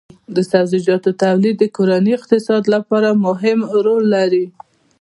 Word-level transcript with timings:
د 0.35 0.37
سبزیجاتو 0.51 1.09
تولید 1.23 1.55
د 1.59 1.63
کورني 1.75 2.11
اقتصاد 2.19 2.63
لپاره 2.75 3.09
مهم 3.25 3.59
رول 3.85 4.03
لري. 4.15 4.45